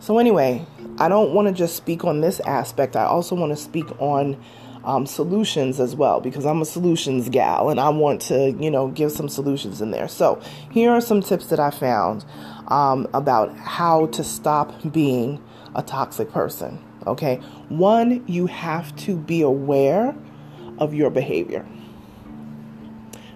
So, 0.00 0.18
anyway, 0.18 0.64
I 0.98 1.08
don't 1.08 1.34
want 1.34 1.48
to 1.48 1.54
just 1.54 1.76
speak 1.76 2.04
on 2.04 2.20
this 2.20 2.40
aspect. 2.40 2.96
I 2.96 3.04
also 3.04 3.34
want 3.34 3.52
to 3.52 3.56
speak 3.56 3.86
on 4.00 4.40
um, 4.84 5.04
solutions 5.04 5.80
as 5.80 5.96
well 5.96 6.20
because 6.20 6.46
I'm 6.46 6.62
a 6.62 6.64
solutions 6.64 7.28
gal 7.28 7.70
and 7.70 7.80
I 7.80 7.88
want 7.88 8.22
to, 8.22 8.52
you 8.52 8.70
know, 8.70 8.88
give 8.88 9.10
some 9.10 9.28
solutions 9.28 9.80
in 9.80 9.90
there. 9.90 10.08
So, 10.08 10.40
here 10.70 10.90
are 10.92 11.00
some 11.00 11.22
tips 11.22 11.48
that 11.48 11.60
I 11.60 11.70
found 11.70 12.24
um, 12.68 13.08
about 13.14 13.56
how 13.56 14.06
to 14.06 14.22
stop 14.22 14.72
being 14.92 15.42
a 15.74 15.82
toxic 15.82 16.30
person. 16.30 16.82
Okay. 17.06 17.36
One, 17.68 18.24
you 18.26 18.46
have 18.46 18.94
to 18.96 19.16
be 19.16 19.42
aware 19.42 20.14
of 20.78 20.94
your 20.94 21.10
behavior. 21.10 21.66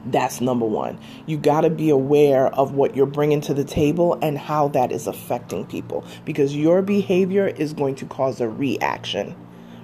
That's 0.07 0.41
number 0.41 0.67
one. 0.67 0.99
You 1.27 1.37
got 1.37 1.63
to 1.63 1.71
be 1.71 1.91
aware 1.91 2.47
of 2.55 2.73
what 2.73 2.97
you're 2.97 3.07
bringing 3.07 3.41
to 3.43 3.55
the 3.55 3.65
table 3.65 4.19
and 4.23 4.39
how 4.39 4.69
that 4.69 4.93
is 4.93 5.07
affecting 5.07 5.67
people 5.67 6.05
because 6.25 6.57
your 6.57 6.81
behavior 6.81 7.49
is 7.49 7.75
going 7.75 7.97
to 7.97 8.07
cause 8.07 8.41
a 8.41 8.49
reaction, 8.49 9.37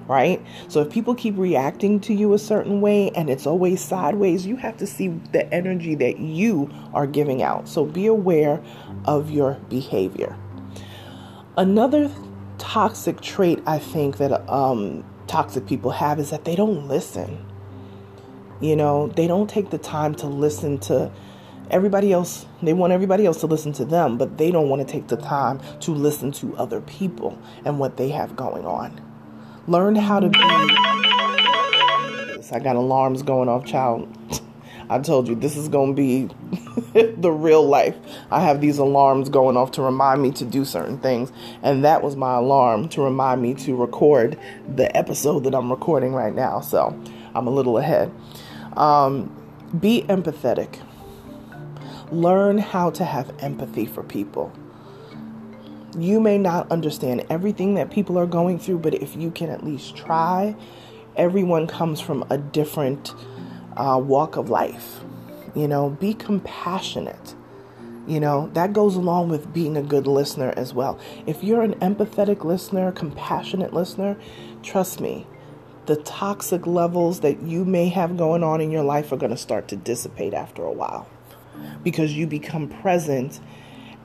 right? 0.08 0.42
So 0.68 0.80
if 0.80 0.90
people 0.90 1.14
keep 1.14 1.36
reacting 1.36 2.00
to 2.00 2.14
you 2.14 2.32
a 2.32 2.38
certain 2.38 2.80
way 2.80 3.10
and 3.10 3.28
it's 3.28 3.46
always 3.46 3.82
sideways, 3.82 4.46
you 4.46 4.56
have 4.56 4.78
to 4.78 4.86
see 4.86 5.08
the 5.32 5.52
energy 5.52 5.94
that 5.96 6.18
you 6.18 6.70
are 6.94 7.06
giving 7.06 7.42
out. 7.42 7.68
So 7.68 7.84
be 7.84 8.06
aware 8.06 8.62
of 9.04 9.30
your 9.30 9.54
behavior. 9.68 10.34
Another 11.58 12.10
toxic 12.58 13.20
trait 13.20 13.62
I 13.66 13.78
think 13.78 14.16
that 14.16 14.48
um, 14.50 15.04
toxic 15.26 15.66
people 15.66 15.90
have 15.90 16.18
is 16.18 16.30
that 16.30 16.46
they 16.46 16.56
don't 16.56 16.88
listen. 16.88 17.44
You 18.60 18.76
know, 18.76 19.08
they 19.08 19.26
don't 19.26 19.48
take 19.48 19.70
the 19.70 19.78
time 19.78 20.14
to 20.16 20.26
listen 20.26 20.78
to 20.80 21.10
everybody 21.70 22.12
else. 22.12 22.46
They 22.62 22.72
want 22.72 22.92
everybody 22.92 23.26
else 23.26 23.40
to 23.40 23.46
listen 23.46 23.72
to 23.74 23.84
them, 23.84 24.16
but 24.16 24.38
they 24.38 24.50
don't 24.50 24.68
want 24.68 24.86
to 24.86 24.90
take 24.90 25.08
the 25.08 25.16
time 25.16 25.60
to 25.80 25.90
listen 25.92 26.32
to 26.32 26.56
other 26.56 26.80
people 26.80 27.38
and 27.64 27.78
what 27.78 27.96
they 27.96 28.08
have 28.10 28.36
going 28.36 28.64
on. 28.64 29.00
Learn 29.66 29.96
how 29.96 30.20
to 30.20 30.28
be. 30.28 30.38
I 32.52 32.60
got 32.60 32.76
alarms 32.76 33.22
going 33.22 33.48
off, 33.48 33.66
child. 33.66 34.08
I 34.88 35.00
told 35.00 35.26
you 35.26 35.34
this 35.34 35.56
is 35.56 35.68
going 35.68 35.96
to 35.96 36.00
be 36.00 36.30
the 37.16 37.32
real 37.32 37.66
life. 37.66 37.96
I 38.30 38.40
have 38.40 38.60
these 38.60 38.78
alarms 38.78 39.28
going 39.28 39.56
off 39.56 39.72
to 39.72 39.82
remind 39.82 40.22
me 40.22 40.30
to 40.32 40.44
do 40.44 40.64
certain 40.64 40.98
things, 40.98 41.32
and 41.62 41.84
that 41.84 42.02
was 42.02 42.14
my 42.14 42.36
alarm 42.36 42.88
to 42.90 43.02
remind 43.02 43.42
me 43.42 43.54
to 43.54 43.74
record 43.74 44.38
the 44.76 44.96
episode 44.96 45.40
that 45.40 45.56
I'm 45.56 45.70
recording 45.70 46.12
right 46.14 46.34
now. 46.34 46.60
So 46.60 46.96
I'm 47.34 47.48
a 47.48 47.50
little 47.50 47.78
ahead. 47.78 48.12
Um, 48.76 49.34
be 49.80 50.02
empathetic. 50.08 50.78
Learn 52.10 52.58
how 52.58 52.90
to 52.90 53.04
have 53.04 53.32
empathy 53.40 53.86
for 53.86 54.02
people. 54.02 54.52
You 55.98 56.20
may 56.20 56.38
not 56.38 56.70
understand 56.70 57.24
everything 57.30 57.74
that 57.74 57.90
people 57.90 58.18
are 58.18 58.26
going 58.26 58.58
through, 58.58 58.78
but 58.78 58.94
if 58.94 59.16
you 59.16 59.30
can 59.30 59.48
at 59.48 59.64
least 59.64 59.96
try, 59.96 60.54
everyone 61.16 61.66
comes 61.66 62.00
from 62.00 62.24
a 62.28 62.38
different 62.38 63.14
uh, 63.76 64.00
walk 64.02 64.36
of 64.36 64.50
life. 64.50 65.00
You 65.54 65.66
know, 65.66 65.90
be 65.90 66.12
compassionate. 66.12 67.34
You 68.06 68.20
know, 68.20 68.50
that 68.52 68.72
goes 68.72 68.94
along 68.94 69.30
with 69.30 69.52
being 69.52 69.76
a 69.76 69.82
good 69.82 70.06
listener 70.06 70.52
as 70.56 70.72
well. 70.72 70.98
If 71.26 71.42
you're 71.42 71.62
an 71.62 71.74
empathetic 71.80 72.44
listener, 72.44 72.92
compassionate 72.92 73.72
listener, 73.72 74.16
trust 74.62 75.00
me, 75.00 75.26
the 75.86 75.96
toxic 75.96 76.66
levels 76.66 77.20
that 77.20 77.42
you 77.42 77.64
may 77.64 77.88
have 77.88 78.16
going 78.16 78.42
on 78.42 78.60
in 78.60 78.70
your 78.70 78.82
life 78.82 79.12
are 79.12 79.16
going 79.16 79.30
to 79.30 79.36
start 79.36 79.68
to 79.68 79.76
dissipate 79.76 80.34
after 80.34 80.64
a 80.64 80.72
while 80.72 81.08
because 81.82 82.12
you 82.12 82.26
become 82.26 82.68
present 82.68 83.40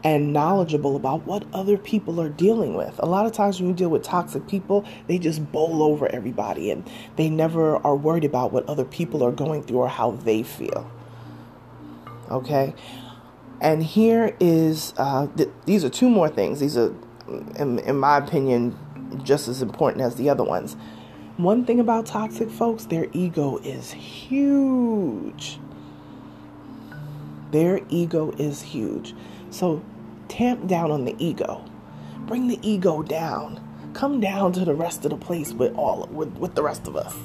and 0.04 0.34
knowledgeable 0.34 0.96
about 0.96 1.26
what 1.26 1.44
other 1.54 1.78
people 1.78 2.20
are 2.20 2.30
dealing 2.30 2.76
with. 2.76 2.98
A 3.00 3.06
lot 3.06 3.26
of 3.26 3.34
times 3.34 3.60
when 3.60 3.70
you 3.70 3.76
deal 3.76 3.90
with 3.90 4.04
toxic 4.04 4.48
people, 4.48 4.86
they 5.08 5.20
just 5.20 5.52
bowl 5.52 5.84
over 5.84 6.08
everybody 6.08 6.72
and 6.72 6.90
they 7.18 7.30
never 7.30 7.78
are 7.78 7.96
worried 7.96 8.24
about 8.24 8.52
what 8.52 8.68
other 8.68 8.86
people 8.86 9.24
are 9.24 9.32
going 9.32 9.64
through 9.64 9.80
or 9.80 9.90
how 9.90 10.12
they 10.12 10.42
feel. 10.44 10.90
Okay? 12.30 12.74
And 13.60 13.84
here 13.84 14.36
is, 14.40 14.94
uh, 14.98 15.28
th- 15.38 15.50
these 15.66 15.86
are 15.86 15.90
two 15.90 16.10
more 16.10 16.30
things. 16.30 16.60
These 16.60 16.78
are, 16.78 16.96
in, 17.58 17.78
in 17.80 17.98
my 17.98 18.18
opinion, 18.18 18.78
just 19.24 19.48
as 19.48 19.62
important 19.62 20.02
as 20.04 20.16
the 20.16 20.30
other 20.30 20.44
ones. 20.44 20.76
One 21.42 21.66
thing 21.66 21.80
about 21.80 22.06
toxic 22.06 22.52
folks, 22.52 22.86
their 22.86 23.08
ego 23.14 23.58
is 23.64 23.92
huge. 23.92 25.58
Their 27.50 27.82
ego 27.90 28.32
is 28.38 28.62
huge. 28.62 29.16
So 29.50 29.82
tamp 30.28 30.68
down 30.68 30.92
on 30.92 31.06
the 31.06 31.16
ego. 31.18 31.66
Bring 32.28 32.48
the 32.48 32.60
ego 32.62 33.02
down. 33.02 33.60
Come 33.94 34.20
down 34.20 34.54
to 34.54 34.64
the 34.64 34.76
rest 34.76 35.04
of 35.04 35.10
the 35.10 35.18
place 35.18 35.52
with 35.52 35.76
all 35.76 36.08
with, 36.12 36.30
with 36.34 36.54
the 36.54 36.62
rest 36.62 36.88
of 36.88 36.96
us. 36.96 37.16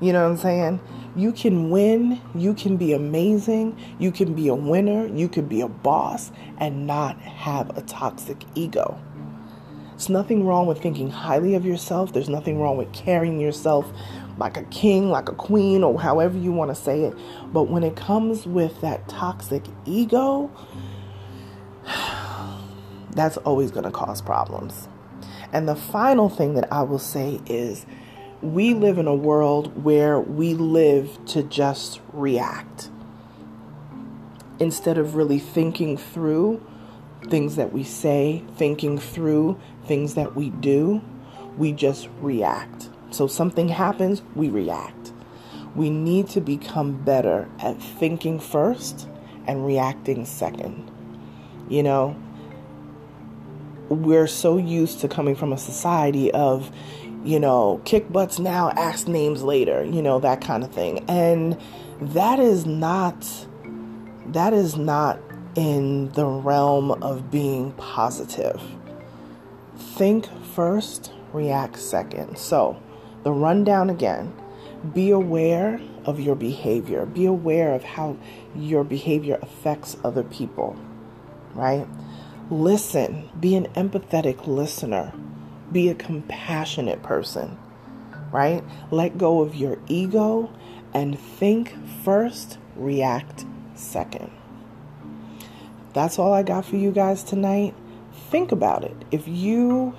You 0.00 0.12
know 0.12 0.24
what 0.24 0.32
I'm 0.32 0.36
saying? 0.36 0.80
You 1.14 1.30
can 1.30 1.70
win, 1.70 2.20
you 2.34 2.54
can 2.54 2.76
be 2.76 2.92
amazing, 2.92 3.78
you 4.00 4.10
can 4.10 4.34
be 4.34 4.48
a 4.48 4.54
winner, 4.56 5.06
you 5.06 5.28
can 5.28 5.46
be 5.46 5.60
a 5.60 5.68
boss 5.68 6.32
and 6.58 6.88
not 6.88 7.20
have 7.20 7.78
a 7.78 7.82
toxic 7.82 8.42
ego. 8.56 9.00
There's 9.94 10.08
nothing 10.08 10.44
wrong 10.44 10.66
with 10.66 10.82
thinking 10.82 11.08
highly 11.08 11.54
of 11.54 11.64
yourself. 11.64 12.12
There's 12.12 12.28
nothing 12.28 12.60
wrong 12.60 12.76
with 12.76 12.92
carrying 12.92 13.38
yourself 13.38 13.90
like 14.38 14.56
a 14.56 14.64
king, 14.64 15.08
like 15.08 15.28
a 15.28 15.34
queen, 15.34 15.84
or 15.84 16.00
however 16.00 16.36
you 16.36 16.50
want 16.50 16.72
to 16.72 16.74
say 16.74 17.02
it. 17.02 17.14
But 17.52 17.64
when 17.64 17.84
it 17.84 17.94
comes 17.94 18.44
with 18.44 18.80
that 18.80 19.08
toxic 19.08 19.62
ego, 19.86 20.50
that's 23.12 23.36
always 23.38 23.70
going 23.70 23.84
to 23.84 23.92
cause 23.92 24.20
problems. 24.20 24.88
And 25.52 25.68
the 25.68 25.76
final 25.76 26.28
thing 26.28 26.54
that 26.54 26.72
I 26.72 26.82
will 26.82 26.98
say 26.98 27.40
is 27.46 27.86
we 28.42 28.74
live 28.74 28.98
in 28.98 29.06
a 29.06 29.14
world 29.14 29.84
where 29.84 30.18
we 30.18 30.54
live 30.54 31.24
to 31.26 31.44
just 31.44 32.00
react 32.12 32.90
instead 34.58 34.98
of 34.98 35.14
really 35.14 35.38
thinking 35.38 35.96
through 35.96 36.60
things 37.28 37.56
that 37.56 37.72
we 37.72 37.84
say, 37.84 38.42
thinking 38.56 38.98
through 38.98 39.58
things 39.86 40.14
that 40.14 40.34
we 40.34 40.50
do, 40.50 41.02
we 41.56 41.72
just 41.72 42.08
react. 42.20 42.90
So 43.10 43.26
something 43.26 43.68
happens, 43.68 44.22
we 44.34 44.48
react. 44.48 45.12
We 45.74 45.90
need 45.90 46.28
to 46.30 46.40
become 46.40 46.92
better 47.04 47.48
at 47.60 47.80
thinking 47.80 48.38
first 48.38 49.08
and 49.46 49.64
reacting 49.64 50.24
second. 50.24 50.90
You 51.68 51.82
know, 51.82 52.16
we're 53.88 54.26
so 54.26 54.56
used 54.56 55.00
to 55.00 55.08
coming 55.08 55.34
from 55.34 55.52
a 55.52 55.58
society 55.58 56.30
of, 56.32 56.70
you 57.24 57.40
know, 57.40 57.80
kick 57.84 58.12
butts 58.12 58.38
now, 58.38 58.70
ask 58.70 59.08
names 59.08 59.42
later, 59.42 59.84
you 59.84 60.02
know, 60.02 60.18
that 60.20 60.40
kind 60.40 60.62
of 60.62 60.72
thing. 60.72 61.04
And 61.08 61.58
that 62.00 62.38
is 62.38 62.66
not 62.66 63.46
that 64.26 64.52
is 64.52 64.76
not 64.76 65.18
in 65.54 66.10
the 66.12 66.26
realm 66.26 66.90
of 67.02 67.30
being 67.30 67.72
positive. 67.72 68.60
Think 69.76 70.26
first, 70.54 71.12
react 71.32 71.78
second. 71.78 72.38
So, 72.38 72.80
the 73.22 73.32
rundown 73.32 73.90
again 73.90 74.34
be 74.92 75.10
aware 75.10 75.80
of 76.04 76.20
your 76.20 76.34
behavior. 76.34 77.06
Be 77.06 77.24
aware 77.24 77.72
of 77.74 77.82
how 77.82 78.18
your 78.54 78.84
behavior 78.84 79.38
affects 79.40 79.96
other 80.04 80.22
people, 80.22 80.76
right? 81.54 81.86
Listen. 82.50 83.30
Be 83.40 83.56
an 83.56 83.66
empathetic 83.68 84.46
listener. 84.46 85.12
Be 85.72 85.88
a 85.88 85.94
compassionate 85.94 87.02
person, 87.02 87.56
right? 88.30 88.62
Let 88.90 89.16
go 89.16 89.40
of 89.40 89.54
your 89.54 89.78
ego 89.88 90.52
and 90.92 91.18
think 91.18 91.74
first, 92.04 92.58
react 92.76 93.46
second. 93.74 94.30
That's 95.94 96.18
all 96.18 96.32
I 96.32 96.42
got 96.42 96.66
for 96.66 96.76
you 96.76 96.90
guys 96.90 97.22
tonight. 97.22 97.74
Think 98.30 98.52
about 98.52 98.84
it. 98.84 98.96
If 99.10 99.26
you 99.26 99.94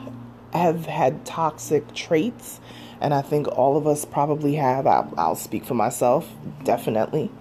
have 0.53 0.85
had 0.85 1.25
toxic 1.25 1.93
traits, 1.93 2.59
and 3.01 3.13
I 3.13 3.21
think 3.21 3.47
all 3.47 3.77
of 3.77 3.87
us 3.87 4.05
probably 4.05 4.55
have. 4.55 4.87
I'll, 4.87 5.13
I'll, 5.17 5.35
speak 5.35 5.65
for 5.65 5.73
myself, 5.73 6.31
definitely. 6.63 7.31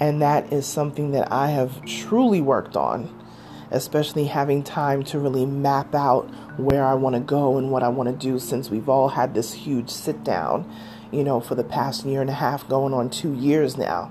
And 0.00 0.22
that 0.22 0.52
is 0.52 0.66
something 0.66 1.12
that 1.12 1.30
I 1.32 1.50
have 1.50 1.84
truly 1.84 2.40
worked 2.40 2.76
on, 2.76 3.14
especially 3.70 4.26
having 4.26 4.62
time 4.62 5.02
to 5.04 5.18
really 5.18 5.44
map 5.44 5.94
out 5.94 6.24
where 6.58 6.84
I 6.84 6.94
want 6.94 7.14
to 7.14 7.20
go 7.20 7.58
and 7.58 7.70
what 7.70 7.82
I 7.82 7.88
want 7.88 8.08
to 8.08 8.14
do 8.14 8.38
since 8.38 8.70
we've 8.70 8.88
all 8.88 9.08
had 9.08 9.34
this 9.34 9.52
huge 9.52 9.90
sit 9.90 10.24
down, 10.24 10.70
you 11.10 11.24
know, 11.24 11.40
for 11.40 11.54
the 11.54 11.64
past 11.64 12.04
year 12.04 12.20
and 12.20 12.30
a 12.30 12.34
half, 12.34 12.68
going 12.68 12.94
on 12.94 13.10
two 13.10 13.34
years 13.34 13.76
now. 13.76 14.10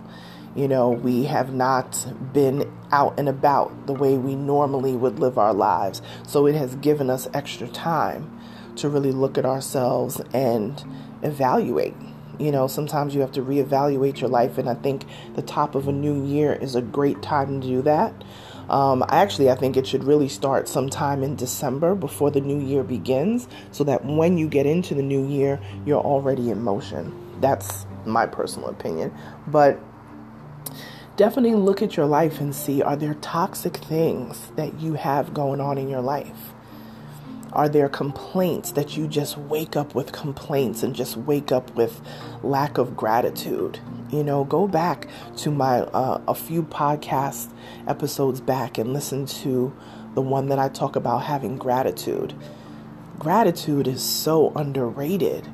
You 0.58 0.68
know, 0.68 0.90
we 0.90 1.26
have 1.26 1.54
not 1.54 2.12
been 2.34 2.70
out 2.92 3.20
and 3.20 3.30
about 3.30 3.86
the 3.86 3.94
way 3.94 4.18
we 4.18 4.34
normally 4.34 4.96
would 4.96 5.20
live 5.20 5.38
our 5.38 5.54
lives. 5.54 6.02
So 6.26 6.48
it 6.48 6.56
has 6.56 6.76
given 6.78 7.12
us 7.12 7.28
extra 7.32 7.68
time 7.68 8.40
to 8.78 8.90
really 8.90 9.12
look 9.12 9.38
at 9.38 9.46
ourselves 9.46 10.20
and 10.34 10.84
evaluate. 11.22 11.94
You 12.40 12.52
know, 12.52 12.66
sometimes 12.66 13.14
you 13.14 13.22
have 13.22 13.32
to 13.34 13.42
reevaluate 13.42 14.20
your 14.20 14.32
life, 14.32 14.58
and 14.58 14.68
I 14.68 14.74
think 14.74 15.06
the 15.36 15.44
top 15.44 15.76
of 15.76 15.88
a 15.88 15.92
new 15.92 16.26
year 16.26 16.54
is 16.54 16.74
a 16.74 16.82
great 16.82 17.22
time 17.22 17.62
to 17.62 17.68
do 17.68 17.84
that. 17.84 18.24
Um, 18.68 19.06
actually, 19.10 19.52
I 19.52 19.56
think 19.56 19.78
it 19.78 19.86
should 19.86 20.04
really 20.04 20.28
start 20.28 20.68
sometime 20.68 21.24
in 21.24 21.36
December 21.36 21.94
before 21.94 22.32
the 22.32 22.42
new 22.42 22.60
year 22.60 22.84
begins, 22.84 23.48
so 23.72 23.84
that 23.84 24.06
when 24.06 24.40
you 24.40 24.48
get 24.48 24.66
into 24.66 24.96
the 24.96 25.04
new 25.04 25.28
year, 25.28 25.60
you're 25.86 26.02
already 26.02 26.50
in 26.50 26.64
motion. 26.64 27.14
That's 27.42 27.86
my 28.06 28.26
personal 28.26 28.70
opinion. 28.70 29.16
But 29.48 29.80
definitely 31.16 31.56
look 31.56 31.82
at 31.82 31.98
your 31.98 32.06
life 32.06 32.40
and 32.40 32.56
see 32.56 32.82
are 32.82 32.96
there 32.96 33.16
toxic 33.16 33.78
things 33.78 34.52
that 34.56 34.80
you 34.80 34.94
have 34.94 35.34
going 35.34 35.60
on 35.60 35.78
in 35.78 35.90
your 35.90 36.02
life? 36.02 36.54
Are 37.54 37.70
there 37.70 37.90
complaints 37.90 38.72
that 38.74 38.98
you 38.98 39.08
just 39.08 39.38
wake 39.38 39.76
up 39.76 39.96
with 39.96 40.12
complaints 40.12 40.84
and 40.84 40.94
just 40.94 41.18
wake 41.18 41.52
up 41.52 41.74
with 41.76 42.02
lack 42.44 42.78
of 42.78 42.96
gratitude? 42.96 43.80
You 44.12 44.24
know, 44.24 44.44
go 44.44 44.68
back 44.68 45.08
to 45.38 45.52
my 45.52 45.80
uh, 45.80 46.22
a 46.28 46.36
few 46.36 46.62
podcast 46.64 47.52
episodes 47.88 48.42
back 48.42 48.78
and 48.78 48.94
listen 48.94 49.26
to 49.26 49.74
the 50.14 50.22
one 50.22 50.50
that 50.50 50.60
I 50.60 50.70
talk 50.70 50.96
about 50.96 51.24
having 51.24 51.58
gratitude. 51.58 52.34
Gratitude 53.18 53.88
is 53.88 54.04
so 54.04 54.52
underrated. 54.56 55.48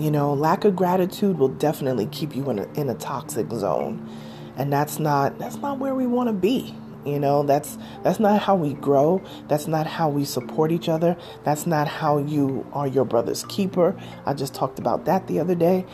You 0.00 0.10
know, 0.10 0.32
lack 0.32 0.64
of 0.64 0.74
gratitude 0.74 1.38
will 1.38 1.48
definitely 1.48 2.06
keep 2.06 2.34
you 2.34 2.48
in 2.48 2.60
a, 2.60 2.72
in 2.72 2.88
a 2.88 2.94
toxic 2.94 3.50
zone. 3.52 4.08
And 4.56 4.72
that's 4.72 4.98
not 4.98 5.38
that's 5.38 5.56
not 5.56 5.78
where 5.78 5.94
we 5.94 6.06
want 6.06 6.28
to 6.28 6.32
be. 6.32 6.74
You 7.04 7.18
know, 7.18 7.42
that's 7.42 7.76
that's 8.02 8.18
not 8.18 8.40
how 8.40 8.56
we 8.56 8.72
grow. 8.72 9.22
That's 9.48 9.66
not 9.66 9.86
how 9.86 10.08
we 10.08 10.24
support 10.24 10.72
each 10.72 10.88
other. 10.88 11.18
That's 11.44 11.66
not 11.66 11.86
how 11.86 12.16
you 12.16 12.66
are 12.72 12.86
your 12.86 13.04
brother's 13.04 13.44
keeper. 13.44 13.94
I 14.24 14.32
just 14.32 14.54
talked 14.54 14.78
about 14.78 15.04
that 15.04 15.26
the 15.26 15.38
other 15.38 15.54
day. 15.54 15.84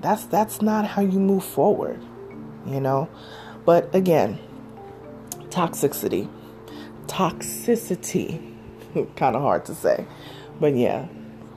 That's 0.00 0.24
that's 0.24 0.60
not 0.60 0.84
how 0.84 1.02
you 1.02 1.20
move 1.20 1.44
forward. 1.44 2.02
You 2.66 2.80
know? 2.80 3.08
But 3.64 3.94
again, 3.94 4.40
toxicity. 5.50 6.28
Toxicity. 7.06 8.56
kind 9.16 9.36
of 9.36 9.42
hard 9.42 9.64
to 9.66 9.74
say. 9.76 10.04
But 10.58 10.74
yeah, 10.74 11.06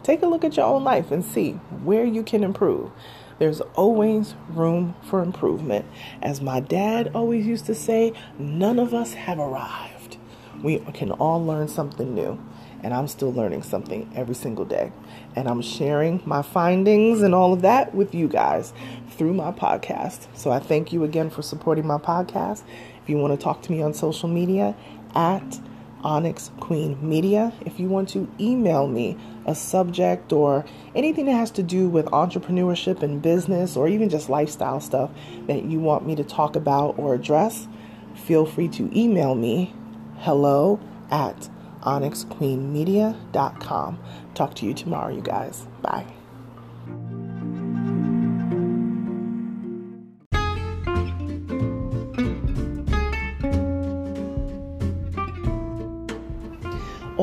take 0.06 0.22
a 0.22 0.28
look 0.28 0.44
at 0.44 0.56
your 0.56 0.65
own 0.65 0.84
life 0.84 1.12
and 1.12 1.26
see 1.26 1.54
where 1.84 2.06
you 2.06 2.24
can 2.24 2.44
improve. 2.44 2.91
There's 3.39 3.60
always 3.76 4.36
room 4.50 4.96
for 5.04 5.22
improvement. 5.22 5.86
As 6.22 6.41
my 6.41 6.60
dad 6.60 7.12
always 7.13 7.46
used 7.46 7.65
to 7.65 7.76
say, 7.76 8.13
none 8.39 8.80
of 8.80 8.94
us 8.94 9.13
have 9.13 9.39
arrived. 9.39 10.18
We 10.63 10.80
can 10.94 11.12
all 11.12 11.44
learn 11.44 11.68
something 11.68 12.13
new. 12.13 12.39
And 12.82 12.94
I'm 12.94 13.08
still 13.08 13.34
learning 13.34 13.63
something 13.63 14.10
every 14.15 14.36
single 14.36 14.63
day. 14.63 14.91
And 15.36 15.48
I'm 15.48 15.62
sharing 15.62 16.22
my 16.24 16.44
findings 16.44 17.24
and 17.24 17.34
all 17.34 17.52
of 17.52 17.63
that 17.63 17.96
with 17.96 18.13
you 18.13 18.28
guys 18.28 18.74
through 19.10 19.34
my 19.34 19.52
podcast. 19.52 20.28
So 20.36 20.52
I 20.52 20.60
thank 20.60 20.94
you 20.94 21.04
again 21.04 21.32
for 21.32 21.41
supporting 21.41 21.88
my 21.88 21.98
podcast. 21.98 22.62
If 23.02 23.10
you 23.10 23.18
want 23.18 23.38
to 23.38 23.44
talk 23.44 23.63
to 23.63 23.72
me 23.72 23.82
on 23.82 23.94
social 23.96 24.30
media, 24.30 24.76
at 25.15 25.60
Onyx 26.04 26.52
Queen 26.60 26.98
Media. 27.02 27.52
If 27.65 27.80
you 27.80 27.88
want 27.88 28.10
to 28.10 28.30
email 28.39 28.88
me 28.88 29.18
a 29.45 29.55
subject 29.55 30.34
or 30.34 30.65
anything 30.95 31.25
that 31.25 31.34
has 31.34 31.51
to 31.51 31.63
do 31.63 31.88
with 31.88 32.05
entrepreneurship 32.08 33.03
and 33.03 33.21
business 33.21 33.77
or 33.77 33.88
even 33.88 34.10
just 34.10 34.29
lifestyle 34.29 34.79
stuff 34.79 35.12
that 35.47 35.65
you 35.65 35.79
want 35.79 36.05
me 36.05 36.15
to 36.15 36.23
talk 36.23 36.55
about 36.55 36.97
or 36.97 37.13
address, 37.13 37.67
feel 38.15 38.45
free 38.45 38.69
to 38.69 38.89
email 38.97 39.36
me 39.36 39.73
hello 40.19 40.79
at 41.12 41.49
onyxqueenmedia.com. 41.81 43.99
Talk 44.34 44.55
to 44.55 44.65
you 44.65 44.73
tomorrow, 44.73 45.13
you 45.13 45.21
guys. 45.21 45.67
Bye. 45.81 46.14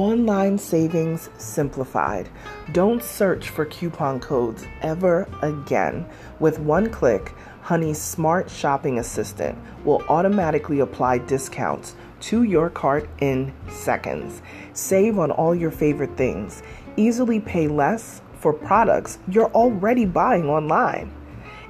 Online 0.02 0.58
savings 0.58 1.30
simplified. 1.38 2.28
Don't 2.72 3.00
search 3.04 3.50
for 3.50 3.64
coupon 3.66 4.18
codes 4.18 4.66
ever 4.80 5.28
again. 5.42 6.04
With 6.40 6.58
one 6.58 6.90
click, 6.90 7.32
Honey's 7.60 8.02
smart 8.02 8.50
shopping 8.50 8.98
assistant 8.98 9.56
will 9.84 10.02
automatically 10.08 10.80
apply 10.80 11.18
discounts 11.18 11.94
to 12.22 12.42
your 12.42 12.68
cart 12.68 13.08
in 13.20 13.54
seconds. 13.70 14.42
Save 14.72 15.20
on 15.20 15.30
all 15.30 15.54
your 15.54 15.70
favorite 15.70 16.16
things. 16.16 16.64
Easily 16.96 17.38
pay 17.38 17.68
less 17.68 18.22
for 18.40 18.52
products 18.52 19.20
you're 19.28 19.52
already 19.52 20.04
buying 20.04 20.48
online. 20.48 21.14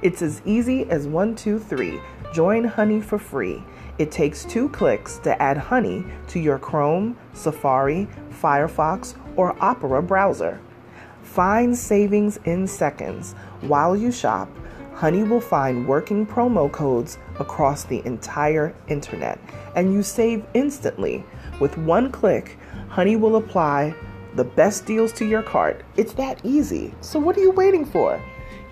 It's 0.01 0.23
as 0.23 0.41
easy 0.43 0.89
as 0.89 1.05
one, 1.07 1.35
two, 1.35 1.59
three. 1.59 2.01
Join 2.33 2.63
Honey 2.63 2.99
for 2.99 3.19
free 3.19 3.63
it 3.97 4.11
takes 4.11 4.45
two 4.45 4.69
clicks 4.69 5.17
to 5.19 5.39
add 5.41 5.57
Honey 5.57 6.03
to 6.27 6.39
your 6.39 6.57
Chrome, 6.57 7.17
Safari, 7.33 8.07
Firefox, 8.29 9.15
or 9.35 9.55
Opera 9.63 10.01
browser. 10.01 10.59
Find 11.21 11.77
savings 11.77 12.39
in 12.45 12.67
seconds. 12.67 13.33
While 13.61 13.95
you 13.95 14.11
shop, 14.11 14.49
Honey 14.93 15.23
will 15.23 15.41
find 15.41 15.87
working 15.87 16.25
promo 16.25 16.71
codes 16.71 17.17
across 17.39 17.83
the 17.83 18.05
entire 18.05 18.75
internet, 18.87 19.39
and 19.75 19.93
you 19.93 20.03
save 20.03 20.45
instantly. 20.53 21.23
With 21.59 21.77
one 21.77 22.11
click, 22.11 22.57
Honey 22.89 23.15
will 23.15 23.35
apply 23.35 23.95
the 24.35 24.43
best 24.43 24.85
deals 24.85 25.11
to 25.13 25.25
your 25.25 25.43
cart. 25.43 25.83
It's 25.97 26.13
that 26.13 26.39
easy. 26.43 26.93
So, 27.01 27.19
what 27.19 27.37
are 27.37 27.41
you 27.41 27.51
waiting 27.51 27.85
for? 27.85 28.21